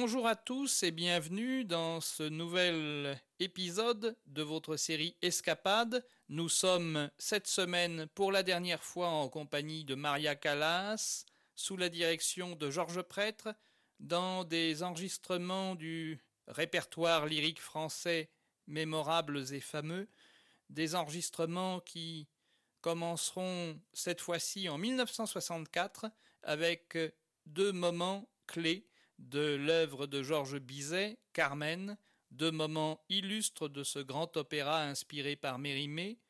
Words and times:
Bonjour 0.00 0.28
à 0.28 0.36
tous 0.36 0.84
et 0.84 0.92
bienvenue 0.92 1.64
dans 1.64 2.00
ce 2.00 2.22
nouvel 2.22 3.20
épisode 3.40 4.16
de 4.26 4.42
votre 4.42 4.76
série 4.76 5.16
Escapade. 5.22 6.06
Nous 6.28 6.48
sommes 6.48 7.10
cette 7.18 7.48
semaine 7.48 8.06
pour 8.14 8.30
la 8.30 8.44
dernière 8.44 8.84
fois 8.84 9.08
en 9.08 9.28
compagnie 9.28 9.84
de 9.84 9.96
Maria 9.96 10.36
Callas, 10.36 11.24
sous 11.56 11.76
la 11.76 11.88
direction 11.88 12.54
de 12.54 12.70
Georges 12.70 13.02
Prêtre, 13.02 13.48
dans 13.98 14.44
des 14.44 14.84
enregistrements 14.84 15.74
du 15.74 16.20
répertoire 16.46 17.26
lyrique 17.26 17.60
français 17.60 18.30
mémorables 18.68 19.52
et 19.52 19.60
fameux, 19.60 20.08
des 20.70 20.94
enregistrements 20.94 21.80
qui 21.80 22.28
commenceront 22.82 23.80
cette 23.92 24.20
fois-ci 24.20 24.68
en 24.68 24.78
1964 24.78 26.06
avec 26.44 26.96
deux 27.46 27.72
moments 27.72 28.28
clés 28.46 28.87
de 29.18 29.56
l'œuvre 29.56 30.06
de 30.06 30.22
Georges 30.22 30.58
Bizet, 30.58 31.18
Carmen, 31.32 31.98
deux 32.30 32.50
moments 32.50 33.04
illustres 33.08 33.68
de 33.68 33.82
ce 33.82 33.98
grand 33.98 34.36
opéra 34.36 34.82
inspiré 34.84 35.36
par 35.36 35.58
Mérimée. 35.58 36.20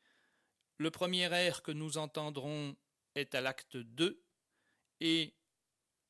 Le 0.77 0.91
premier 0.91 1.31
air 1.33 1.61
que 1.61 1.71
nous 1.71 1.97
entendrons 1.97 2.75
est 3.15 3.35
à 3.35 3.41
l'acte 3.41 3.77
2 3.77 4.23
et 5.01 5.35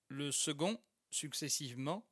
le 0.07 0.31
second, 0.31 0.81
successivement, 1.11 2.07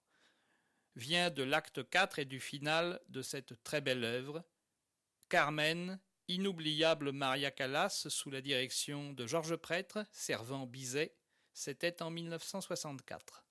vient 0.95 1.29
de 1.29 1.43
l'acte 1.43 1.87
4 1.87 2.19
et 2.19 2.25
du 2.25 2.39
final 2.39 2.99
de 3.09 3.21
cette 3.21 3.63
très 3.63 3.81
belle 3.81 4.03
œuvre. 4.03 4.43
Carmen, 5.29 5.99
inoubliable 6.27 7.11
Maria 7.11 7.51
Callas 7.51 8.07
sous 8.09 8.31
la 8.31 8.41
direction 8.41 9.13
de 9.13 9.27
Georges 9.27 9.55
Prêtre, 9.55 10.05
servant 10.11 10.65
Bizet, 10.65 11.15
c'était 11.53 12.01
en 12.01 12.09
1964. 12.09 13.45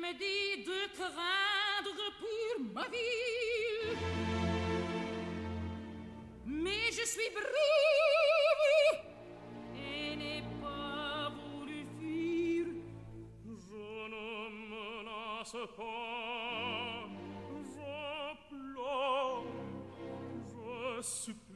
mélodie 0.00 0.64
de 0.64 0.80
craindre 0.96 2.04
pour 2.20 2.64
ma 2.74 2.84
vie. 2.88 3.96
Mais 6.46 6.90
je 6.90 7.04
suis 7.06 7.30
brave 7.34 9.00
et 9.76 10.16
n'ai 10.16 10.42
pas 10.60 11.30
voulu 11.30 11.84
fuir. 11.98 12.66
Je 13.44 14.08
ne 14.14 14.26
menace 14.72 15.56
pas, 15.76 17.08
je 17.74 17.92
pleure, 18.48 19.44
je 20.48 21.02
supplie. 21.02 21.51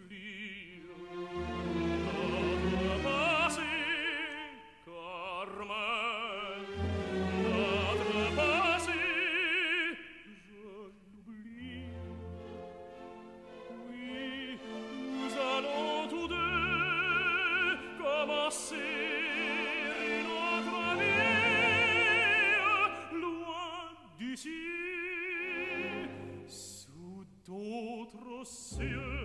see 28.76 28.84
you. 28.84 29.16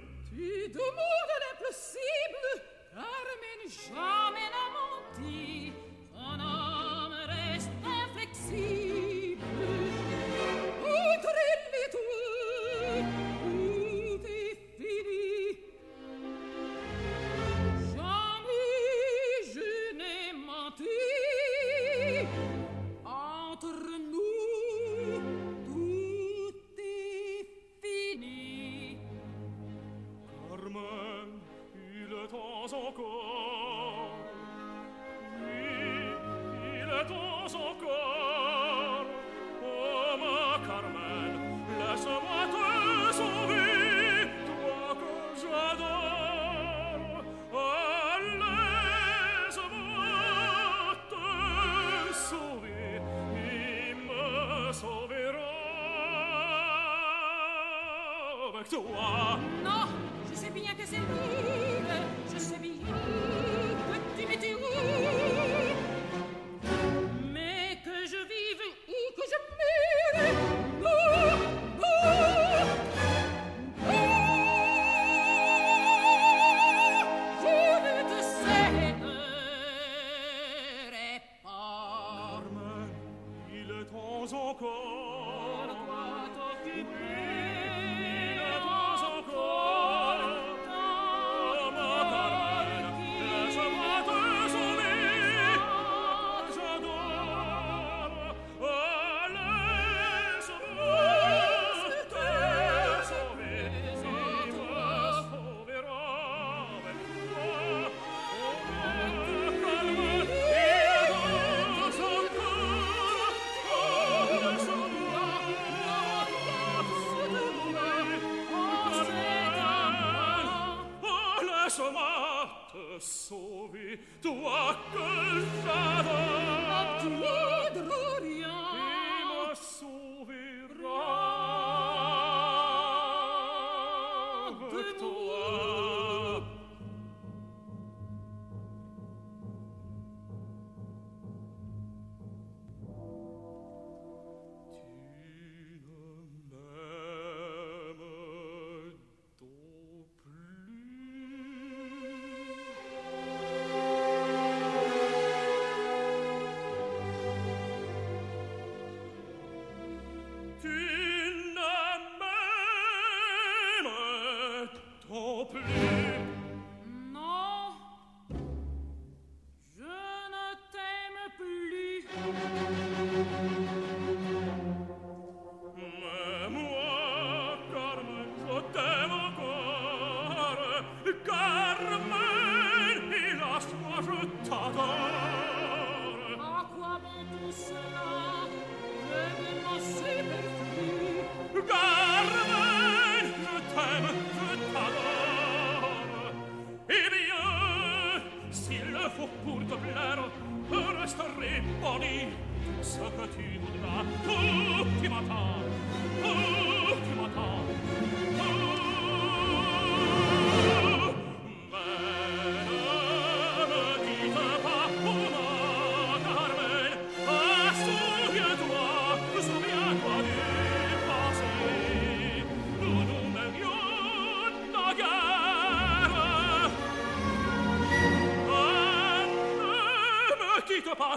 tua. 58.72 59.38
No, 59.66 59.90
je 60.32 60.36
sais 60.40 60.50
bien 60.50 60.72
que 60.72 60.86
c'est 60.86 60.96
vide, 60.96 61.94
je 62.34 62.40
sais 62.40 62.58
bien 62.58 62.72
que 62.80 64.22
tu 64.22 64.28
m'étais 64.28 64.54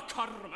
karma 0.08 0.48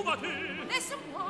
combattu. 0.00 0.28
Laisse-moi. 0.68 1.24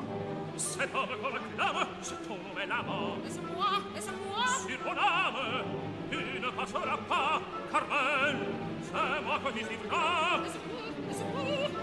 Cet 0.57 0.95
homme 0.95 1.09
qu'on 1.21 1.29
acclame, 1.29 1.87
cet 2.03 2.31
homme 2.31 2.59
est 2.62 2.67
l'amant. 2.67 3.17
Laisse-moi, 3.25 3.71
laisse-moi. 3.95 4.47
Sur 4.69 4.79
ton 4.79 4.91
âme, 4.91 5.65
tu 6.11 6.41
ne 6.41 6.50
passeras 6.50 6.99
pas, 7.09 7.41
Carmel, 7.73 8.37
c'est 8.83 9.25
moi 9.25 9.39
que 9.45 9.59
tu 9.59 9.65
suivras. 9.65 10.41
Laisse-moi, 10.45 10.83
laisse-moi, 11.09 11.43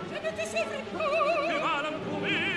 je 0.09 0.15
ne 0.15 0.31
te 0.37 0.43
suivrai 0.47 0.81
pas. 0.93 1.47
Tu 1.47 1.55
vas 1.63 1.81
l'encourir. 1.83 2.56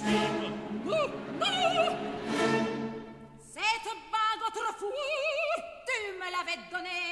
Cette 0.00 0.16
bague 4.10 4.42
autrefois, 4.48 4.88
tu 5.86 5.96
me 6.14 6.28
l'avais 6.32 6.60
donnée. 6.72 7.09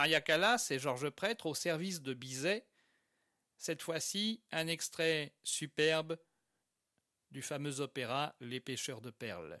Maria 0.00 0.22
Callas 0.22 0.68
et 0.70 0.78
Georges 0.78 1.10
Prêtre 1.10 1.44
au 1.44 1.54
service 1.54 2.00
de 2.00 2.14
Bizet. 2.14 2.64
Cette 3.58 3.82
fois-ci, 3.82 4.42
un 4.50 4.66
extrait 4.66 5.34
superbe 5.42 6.16
du 7.30 7.42
fameux 7.42 7.80
opéra 7.80 8.34
Les 8.40 8.60
pêcheurs 8.60 9.02
de 9.02 9.10
perles. 9.10 9.60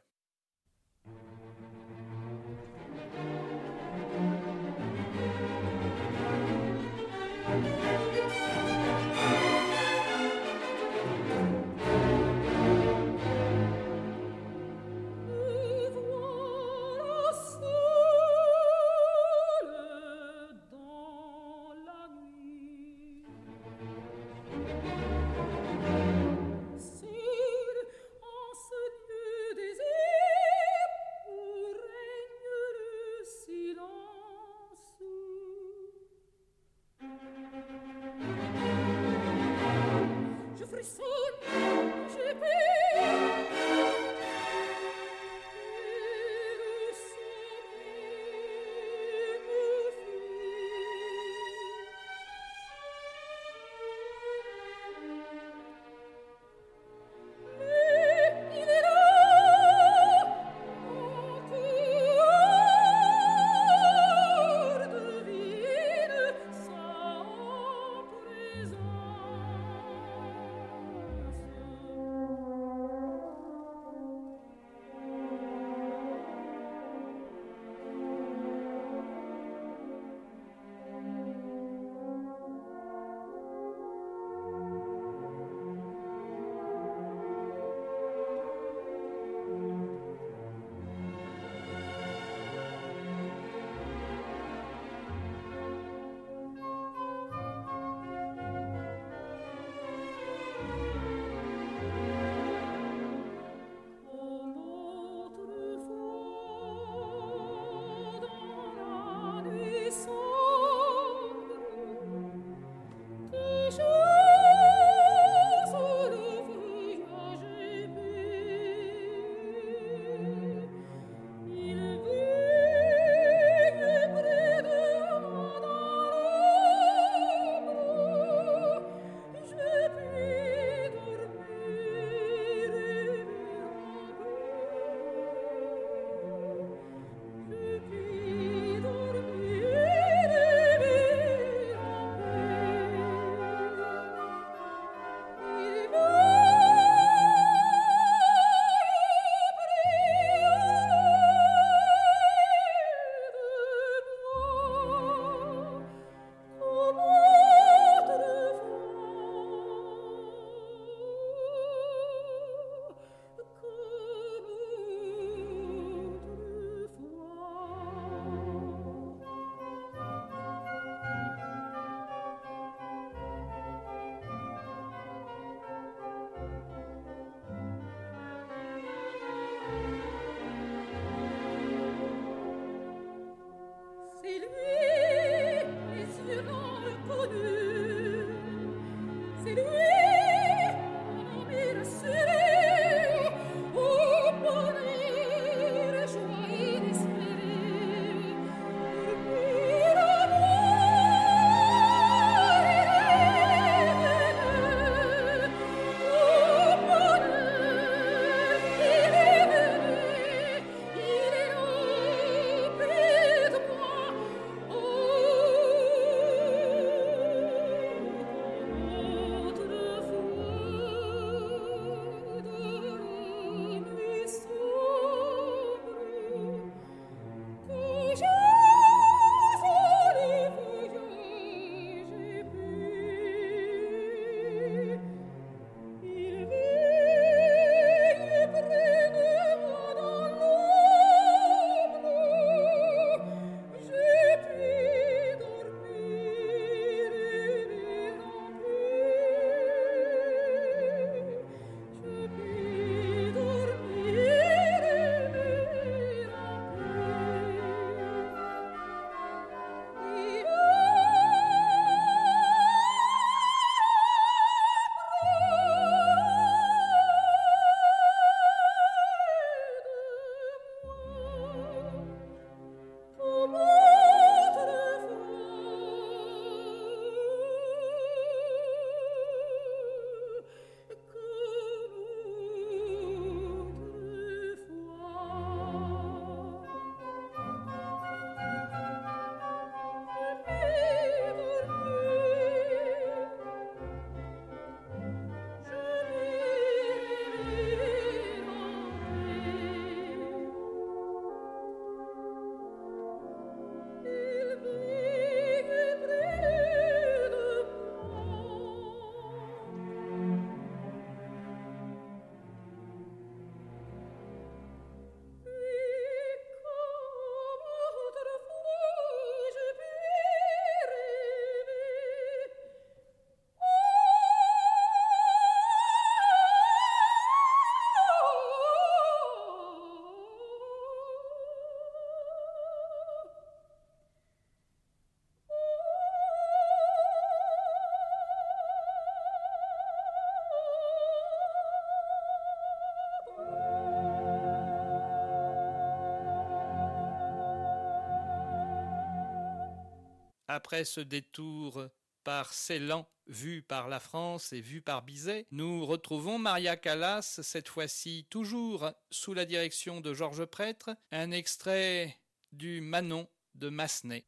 Après 350.60 350.84
ce 350.84 351.00
détour 351.00 351.86
par 352.22 352.52
Ceylan, 352.52 353.08
vu 353.26 353.62
par 353.62 353.88
la 353.88 353.98
France 353.98 354.52
et 354.52 354.60
vu 354.60 354.82
par 354.82 355.00
Bizet, 355.00 355.46
nous 355.52 355.86
retrouvons 355.86 356.38
Maria 356.38 356.76
Callas, 356.76 357.40
cette 357.42 357.70
fois-ci 357.70 358.26
toujours 358.28 358.90
sous 359.10 359.32
la 359.32 359.46
direction 359.46 360.02
de 360.02 360.12
Georges 360.12 360.44
Prêtre, 360.44 360.90
un 361.12 361.30
extrait 361.30 362.14
du 362.52 362.82
Manon 362.82 363.26
de 363.54 363.70
Massenet. 363.70 364.26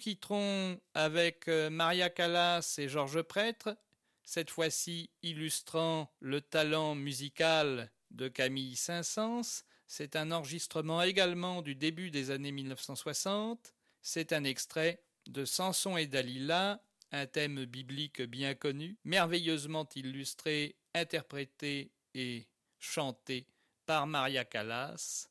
Quitterons 0.00 0.80
avec 0.94 1.46
euh, 1.46 1.70
Maria 1.70 2.10
Callas 2.10 2.74
et 2.78 2.88
Georges 2.88 3.22
Prêtre, 3.22 3.76
cette 4.24 4.50
fois-ci 4.50 5.10
illustrant 5.22 6.12
le 6.18 6.40
talent 6.40 6.96
musical 6.96 7.92
de 8.10 8.26
Camille 8.26 8.74
Saint-Saëns. 8.74 9.62
C'est 9.86 10.16
un 10.16 10.32
enregistrement 10.32 11.02
également 11.02 11.62
du 11.62 11.76
début 11.76 12.10
des 12.10 12.32
années 12.32 12.50
1960. 12.50 13.74
C'est 14.02 14.32
un 14.32 14.42
extrait 14.42 15.02
de 15.26 15.44
Samson 15.44 15.96
et 15.96 16.06
Dalila, 16.06 16.82
un 17.12 17.26
thème 17.26 17.64
biblique 17.64 18.22
bien 18.22 18.54
connu, 18.54 18.96
merveilleusement 19.04 19.88
illustré, 19.94 20.76
interprété 20.94 21.92
et 22.14 22.48
chanté 22.78 23.46
par 23.86 24.06
Maria 24.06 24.44
Callas. 24.44 25.28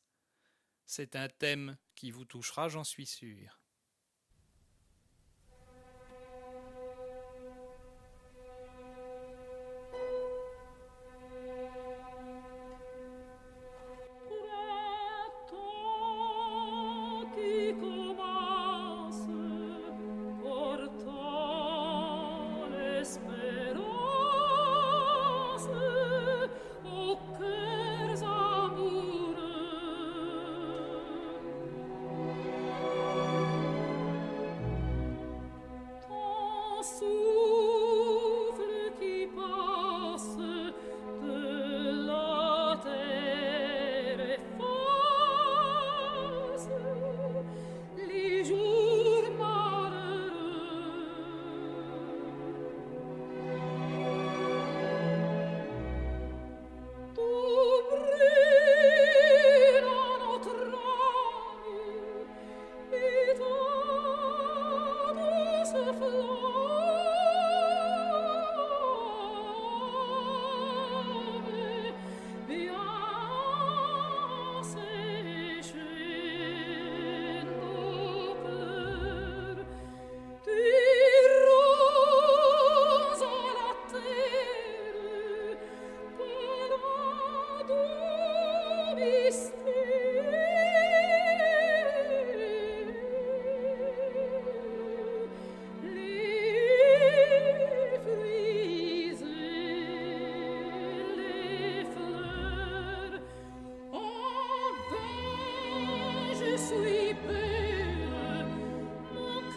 C'est 0.86 1.16
un 1.16 1.28
thème 1.28 1.76
qui 1.94 2.10
vous 2.10 2.24
touchera, 2.24 2.68
j'en 2.68 2.84
suis 2.84 3.06
sûr. 3.06 3.59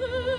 food. 0.08 0.30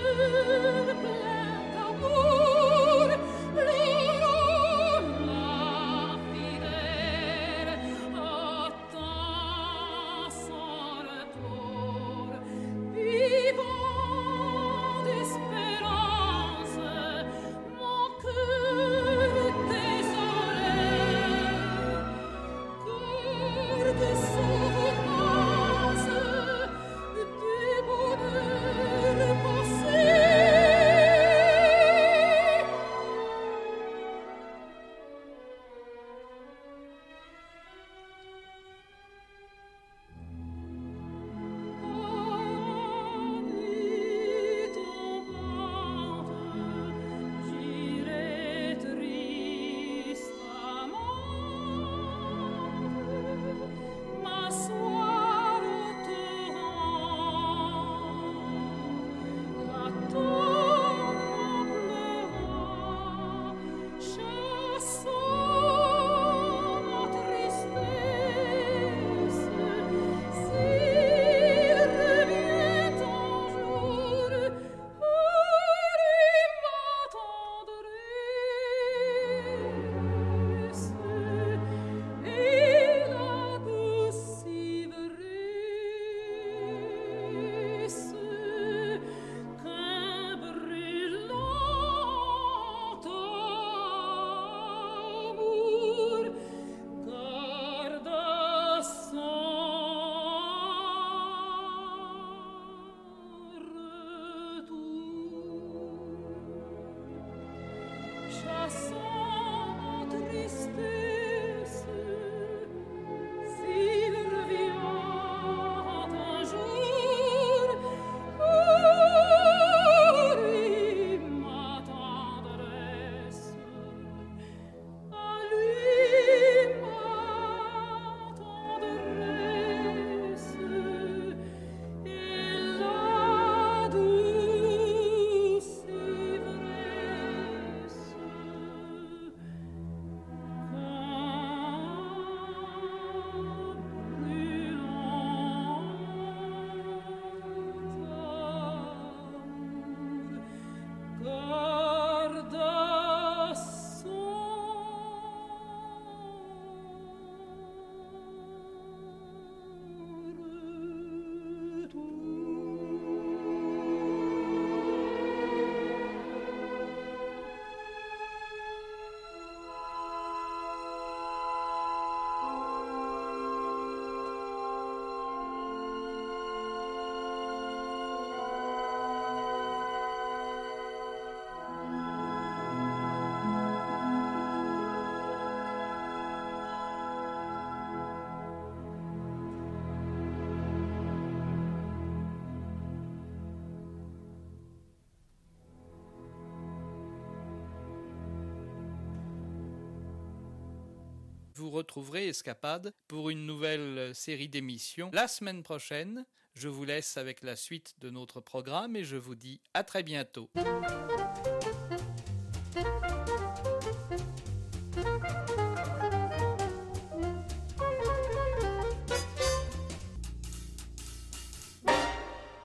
Vous 201.57 201.69
retrouverez 201.69 202.27
Escapade 202.27 202.93
pour 203.07 203.29
une 203.29 203.45
nouvelle 203.45 204.13
série 204.13 204.49
d'émissions 204.49 205.09
la 205.13 205.29
semaine 205.29 205.63
prochaine. 205.63 206.25
Je 206.53 206.67
vous 206.67 206.83
laisse 206.83 207.15
avec 207.15 207.41
la 207.43 207.55
suite 207.55 207.95
de 207.99 208.09
notre 208.09 208.41
programme 208.41 208.97
et 208.97 209.05
je 209.05 209.15
vous 209.15 209.35
dis 209.35 209.61
à 209.73 209.85
très 209.85 210.03
bientôt. 210.03 210.49